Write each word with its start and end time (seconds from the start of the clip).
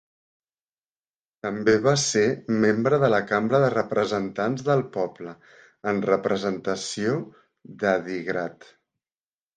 També 1.47 1.75
va 1.87 1.93
ser 2.03 2.23
membre 2.63 2.99
de 3.03 3.11
la 3.15 3.19
Cambra 3.33 3.59
de 3.65 3.69
Representants 3.75 4.65
del 4.71 4.83
Poble, 4.97 5.37
en 5.93 6.01
representació 6.11 7.17
d'Adigrat. 7.85 8.71